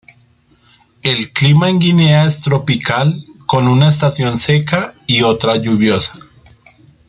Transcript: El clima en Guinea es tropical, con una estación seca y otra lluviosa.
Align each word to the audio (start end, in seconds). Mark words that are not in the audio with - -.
El 1.03 1.31
clima 1.31 1.69
en 1.69 1.77
Guinea 1.77 2.25
es 2.25 2.41
tropical, 2.41 3.23
con 3.45 3.67
una 3.67 3.89
estación 3.89 4.35
seca 4.35 4.95
y 5.05 5.21
otra 5.21 5.57
lluviosa. 5.57 6.17